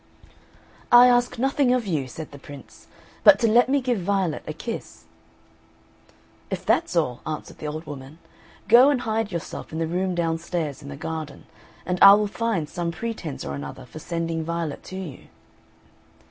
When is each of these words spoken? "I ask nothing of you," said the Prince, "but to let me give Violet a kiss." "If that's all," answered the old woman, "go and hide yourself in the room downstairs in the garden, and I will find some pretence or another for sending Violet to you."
"I 0.91 1.05
ask 1.07 1.37
nothing 1.37 1.71
of 1.71 1.85
you," 1.85 2.07
said 2.07 2.31
the 2.31 2.39
Prince, 2.39 2.87
"but 3.23 3.37
to 3.37 3.47
let 3.47 3.69
me 3.69 3.79
give 3.81 3.99
Violet 3.99 4.43
a 4.47 4.51
kiss." 4.53 5.03
"If 6.49 6.65
that's 6.65 6.95
all," 6.95 7.21
answered 7.27 7.59
the 7.59 7.67
old 7.67 7.85
woman, 7.85 8.17
"go 8.67 8.89
and 8.89 9.01
hide 9.01 9.31
yourself 9.31 9.71
in 9.71 9.77
the 9.77 9.85
room 9.85 10.15
downstairs 10.15 10.81
in 10.81 10.89
the 10.89 10.95
garden, 10.97 11.45
and 11.85 11.99
I 12.01 12.15
will 12.15 12.25
find 12.25 12.67
some 12.67 12.89
pretence 12.89 13.45
or 13.45 13.53
another 13.53 13.85
for 13.85 13.99
sending 13.99 14.43
Violet 14.43 14.81
to 14.85 14.95
you." 14.95 15.27